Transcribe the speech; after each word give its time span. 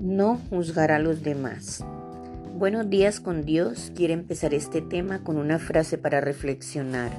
No 0.00 0.40
juzgar 0.48 0.92
a 0.92 0.98
los 0.98 1.22
demás. 1.22 1.84
Buenos 2.56 2.88
días 2.88 3.20
con 3.20 3.44
Dios 3.44 3.92
quiere 3.94 4.14
empezar 4.14 4.54
este 4.54 4.80
tema 4.80 5.22
con 5.22 5.36
una 5.36 5.58
frase 5.58 5.98
para 5.98 6.22
reflexionar. 6.22 7.12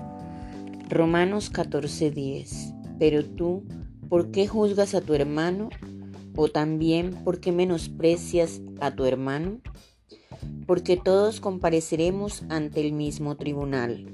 Romanos 0.89 1.51
14:10. 1.53 2.73
Pero 2.97 3.23
tú, 3.23 3.65
¿por 4.09 4.31
qué 4.31 4.47
juzgas 4.47 4.95
a 4.95 5.01
tu 5.01 5.13
hermano? 5.13 5.69
¿O 6.35 6.47
también 6.47 7.11
por 7.23 7.39
qué 7.39 7.51
menosprecias 7.51 8.61
a 8.79 8.89
tu 8.89 9.05
hermano? 9.05 9.61
Porque 10.65 10.97
todos 10.97 11.39
compareceremos 11.39 12.45
ante 12.49 12.81
el 12.81 12.93
mismo 12.93 13.37
tribunal. 13.37 14.07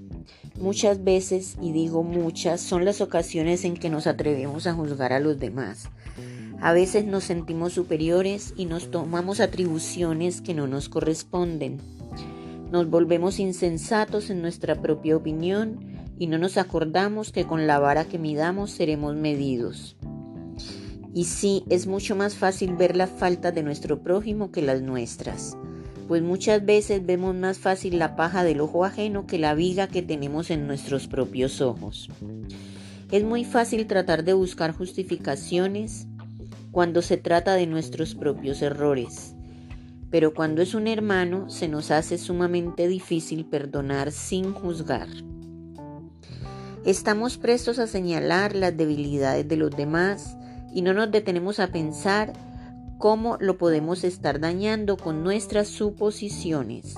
Muchas 0.59 1.05
veces, 1.05 1.55
y 1.61 1.71
digo 1.71 2.03
muchas, 2.03 2.59
son 2.59 2.83
las 2.83 2.99
ocasiones 2.99 3.63
en 3.63 3.75
que 3.75 3.89
nos 3.89 4.07
atrevemos 4.07 4.67
a 4.67 4.73
juzgar 4.73 5.13
a 5.13 5.21
los 5.21 5.39
demás 5.39 5.89
a 6.59 6.73
veces 6.73 7.05
nos 7.05 7.25
sentimos 7.25 7.73
superiores 7.73 8.53
y 8.57 8.65
nos 8.65 8.89
tomamos 8.89 9.39
atribuciones 9.39 10.41
que 10.41 10.53
no 10.53 10.67
nos 10.67 10.89
corresponden. 10.89 11.79
Nos 12.71 12.89
volvemos 12.89 13.39
insensatos 13.39 14.29
en 14.29 14.41
nuestra 14.41 14.81
propia 14.81 15.15
opinión 15.15 15.79
y 16.17 16.27
no 16.27 16.37
nos 16.37 16.57
acordamos 16.57 17.31
que 17.31 17.45
con 17.45 17.67
la 17.67 17.79
vara 17.79 18.05
que 18.05 18.17
midamos 18.17 18.71
seremos 18.71 19.15
medidos. 19.15 19.95
Y 21.13 21.25
sí, 21.25 21.63
es 21.69 21.87
mucho 21.87 22.15
más 22.15 22.35
fácil 22.35 22.75
ver 22.75 22.95
la 22.95 23.07
falta 23.07 23.51
de 23.51 23.63
nuestro 23.63 24.01
prójimo 24.01 24.51
que 24.51 24.61
las 24.61 24.81
nuestras, 24.81 25.57
pues 26.07 26.21
muchas 26.21 26.65
veces 26.65 27.05
vemos 27.05 27.35
más 27.35 27.59
fácil 27.59 27.99
la 27.99 28.15
paja 28.15 28.43
del 28.43 28.61
ojo 28.61 28.83
ajeno 28.83 29.27
que 29.27 29.37
la 29.37 29.53
viga 29.53 29.87
que 29.87 30.01
tenemos 30.01 30.49
en 30.49 30.67
nuestros 30.67 31.07
propios 31.07 31.61
ojos. 31.61 32.09
Es 33.11 33.23
muy 33.23 33.45
fácil 33.45 33.87
tratar 33.87 34.23
de 34.25 34.33
buscar 34.33 34.73
justificaciones 34.73 36.07
cuando 36.71 37.01
se 37.01 37.17
trata 37.17 37.55
de 37.55 37.67
nuestros 37.67 38.15
propios 38.15 38.61
errores. 38.61 39.35
Pero 40.09 40.33
cuando 40.33 40.61
es 40.61 40.73
un 40.73 40.87
hermano 40.87 41.49
se 41.49 41.67
nos 41.67 41.91
hace 41.91 42.17
sumamente 42.17 42.87
difícil 42.87 43.45
perdonar 43.45 44.11
sin 44.11 44.53
juzgar. 44.53 45.07
Estamos 46.85 47.37
prestos 47.37 47.79
a 47.79 47.87
señalar 47.87 48.55
las 48.55 48.77
debilidades 48.77 49.47
de 49.47 49.57
los 49.57 49.71
demás 49.71 50.37
y 50.73 50.81
no 50.81 50.93
nos 50.93 51.11
detenemos 51.11 51.59
a 51.59 51.67
pensar 51.67 52.31
cómo 52.97 53.37
lo 53.39 53.57
podemos 53.57 54.03
estar 54.03 54.39
dañando 54.39 54.97
con 54.97 55.23
nuestras 55.23 55.67
suposiciones, 55.67 56.95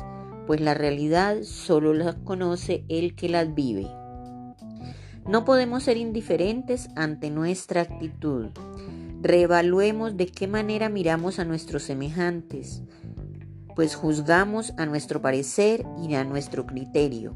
pues 0.47 0.61
la 0.61 0.73
realidad 0.73 1.43
solo 1.43 1.93
la 1.93 2.13
conoce 2.13 2.83
el 2.87 3.15
que 3.15 3.29
las 3.29 3.53
vive. 3.53 3.87
No 5.27 5.45
podemos 5.45 5.83
ser 5.83 5.97
indiferentes 5.97 6.89
ante 6.95 7.29
nuestra 7.29 7.81
actitud. 7.81 8.47
Reevaluemos 9.21 10.15
de 10.15 10.27
qué 10.27 10.47
manera 10.47 10.87
miramos 10.87 11.39
a 11.39 11.45
nuestros 11.45 11.83
semejantes, 11.83 12.83
pues 13.75 13.93
juzgamos 13.93 14.73
a 14.77 14.85
nuestro 14.85 15.21
parecer 15.21 15.85
y 16.01 16.15
a 16.15 16.23
nuestro 16.23 16.65
criterio, 16.65 17.35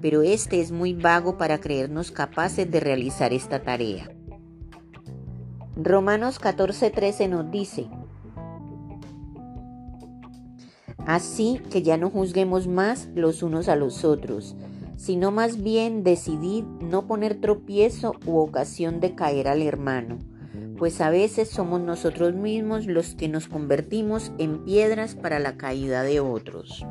pero 0.00 0.22
este 0.22 0.62
es 0.62 0.72
muy 0.72 0.94
vago 0.94 1.36
para 1.36 1.60
creernos 1.60 2.10
capaces 2.10 2.70
de 2.70 2.80
realizar 2.80 3.34
esta 3.34 3.62
tarea. 3.62 4.10
Romanos 5.76 6.40
14:13 6.40 7.28
nos 7.28 7.50
dice, 7.50 7.90
Así 11.06 11.60
que 11.70 11.82
ya 11.82 11.98
no 11.98 12.08
juzguemos 12.08 12.66
más 12.66 13.10
los 13.14 13.42
unos 13.42 13.68
a 13.68 13.76
los 13.76 14.06
otros, 14.06 14.56
sino 14.96 15.32
más 15.32 15.62
bien 15.62 16.02
decidid 16.02 16.64
no 16.64 17.06
poner 17.06 17.42
tropiezo 17.42 18.14
u 18.24 18.38
ocasión 18.38 19.00
de 19.00 19.14
caer 19.14 19.48
al 19.48 19.60
hermano 19.60 20.29
pues 20.80 21.02
a 21.02 21.10
veces 21.10 21.50
somos 21.50 21.78
nosotros 21.82 22.32
mismos 22.32 22.86
los 22.86 23.14
que 23.14 23.28
nos 23.28 23.48
convertimos 23.48 24.32
en 24.38 24.64
piedras 24.64 25.14
para 25.14 25.38
la 25.38 25.58
caída 25.58 26.02
de 26.04 26.20
otros. 26.20 26.86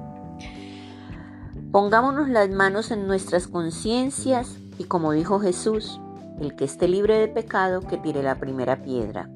Pongámonos 1.72 2.30
las 2.30 2.52
manos 2.52 2.92
en 2.92 3.08
nuestras 3.08 3.48
conciencias 3.48 4.58
y 4.78 4.84
como 4.84 5.12
dijo 5.14 5.40
Jesús, 5.40 6.00
el 6.40 6.56
que 6.56 6.66
esté 6.66 6.88
libre 6.88 7.18
de 7.18 7.30
pecado 7.30 7.82
que 7.82 7.98
tire 7.98 8.22
la 8.22 8.36
primera 8.36 8.84
piedra. 8.84 9.28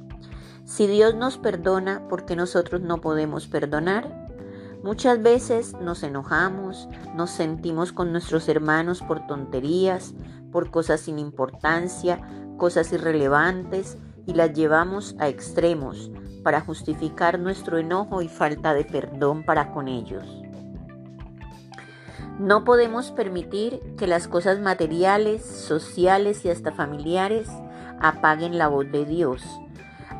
Si 0.65 0.85
Dios 0.85 1.15
nos 1.15 1.39
perdona, 1.39 2.07
¿por 2.07 2.27
qué 2.27 2.35
nosotros 2.35 2.79
no 2.81 3.01
podemos 3.01 3.47
perdonar? 3.47 4.29
Muchas 4.83 5.19
veces 5.23 5.73
nos 5.81 6.03
enojamos, 6.03 6.87
nos 7.15 7.31
sentimos 7.31 7.91
con 7.91 8.11
nuestros 8.11 8.47
hermanos 8.47 9.01
por 9.01 9.25
tonterías, 9.25 10.13
por 10.51 10.69
cosas 10.69 11.01
sin 11.01 11.17
importancia, 11.17 12.21
cosas 12.57 12.93
irrelevantes 12.93 13.97
y 14.25 14.33
las 14.33 14.53
llevamos 14.53 15.15
a 15.19 15.27
extremos 15.27 16.11
para 16.43 16.61
justificar 16.61 17.39
nuestro 17.39 17.77
enojo 17.77 18.21
y 18.21 18.27
falta 18.27 18.73
de 18.73 18.85
perdón 18.85 19.43
para 19.43 19.71
con 19.71 19.87
ellos. 19.87 20.25
No 22.39 22.63
podemos 22.63 23.11
permitir 23.11 23.79
que 23.97 24.07
las 24.07 24.27
cosas 24.27 24.59
materiales, 24.59 25.45
sociales 25.45 26.43
y 26.45 26.49
hasta 26.49 26.71
familiares 26.71 27.47
apaguen 27.99 28.57
la 28.57 28.67
voz 28.67 28.91
de 28.91 29.05
Dios 29.05 29.43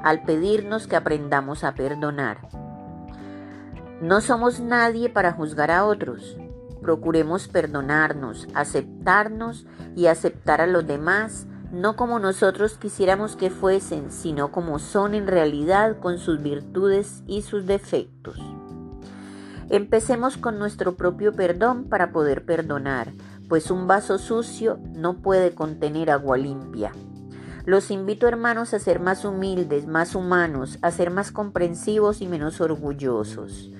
al 0.04 0.24
pedirnos 0.24 0.86
que 0.86 0.96
aprendamos 0.96 1.64
a 1.64 1.74
perdonar. 1.74 2.38
No 4.02 4.22
somos 4.22 4.60
nadie 4.60 5.10
para 5.10 5.32
juzgar 5.32 5.72
a 5.72 5.86
otros. 5.86 6.38
Procuremos 6.82 7.48
perdonarnos, 7.48 8.48
aceptarnos 8.54 9.66
y 9.96 10.08
aceptar 10.08 10.60
a 10.60 10.68
los 10.68 10.86
demás 10.86 11.48
no 11.74 11.96
como 11.96 12.20
nosotros 12.20 12.78
quisiéramos 12.78 13.36
que 13.36 13.50
fuesen, 13.50 14.12
sino 14.12 14.52
como 14.52 14.78
son 14.78 15.16
en 15.16 15.26
realidad 15.26 15.98
con 16.00 16.20
sus 16.20 16.42
virtudes 16.42 17.24
y 17.26 17.42
sus 17.42 17.66
defectos. 17.66 18.40
Empecemos 19.70 20.38
con 20.38 20.60
nuestro 20.60 20.96
propio 20.96 21.34
perdón 21.34 21.86
para 21.86 22.12
poder 22.12 22.46
perdonar, 22.46 23.12
pues 23.50 23.72
un 23.72 23.88
vaso 23.88 24.20
sucio 24.20 24.78
no 24.94 25.18
puede 25.18 25.56
contener 25.56 26.12
agua 26.12 26.38
limpia. 26.38 26.92
Los 27.66 27.90
invito 27.90 28.28
hermanos 28.28 28.76
a 28.76 28.80
ser 28.80 29.00
más 29.00 29.26
humildes, 29.26 29.88
más 29.88 30.14
humanos, 30.14 30.78
a 30.84 30.92
ser 30.92 31.10
más 31.10 31.32
comprensivos 31.32 32.22
y 32.22 32.28
menos 32.28 32.62
orgullosos. 32.62 33.72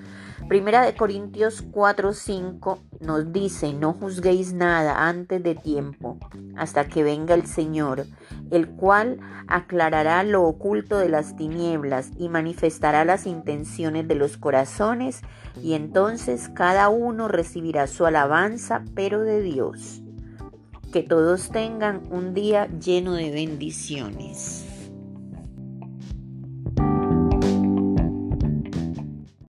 Primera 0.54 0.86
de 0.86 0.94
Corintios 0.94 1.64
4:5 1.72 2.78
nos 3.00 3.34
dice, 3.34 3.74
no 3.74 3.92
juzguéis 3.92 4.54
nada 4.54 5.08
antes 5.08 5.42
de 5.42 5.56
tiempo, 5.56 6.20
hasta 6.56 6.88
que 6.88 7.02
venga 7.02 7.34
el 7.34 7.48
Señor, 7.48 8.06
el 8.52 8.70
cual 8.70 9.20
aclarará 9.48 10.22
lo 10.22 10.44
oculto 10.44 11.00
de 11.00 11.10
las 11.10 11.36
tinieblas 11.36 12.12
y 12.20 12.30
manifestará 12.30 13.04
las 13.04 13.26
intenciones 13.26 14.08
de 14.08 14.14
los 14.14 14.38
corazones, 14.38 15.22
y 15.60 15.74
entonces 15.74 16.50
cada 16.50 16.88
uno 16.90 17.28
recibirá 17.28 17.88
su 17.88 18.06
alabanza, 18.06 18.84
pero 18.94 19.22
de 19.22 19.42
Dios. 19.42 20.04
Que 20.92 21.02
todos 21.02 21.50
tengan 21.50 22.04
un 22.12 22.36
día 22.36 22.68
lleno 22.68 23.14
de 23.14 23.32
bendiciones. 23.32 24.68